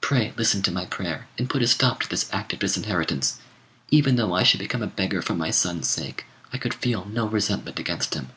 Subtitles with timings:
[0.00, 3.40] Pray listen to my prayer, and put a stop to this act of disinheritance.
[3.90, 7.26] Even though I should become a beggar for my son's sake, I could feel no
[7.28, 8.30] resentment against him."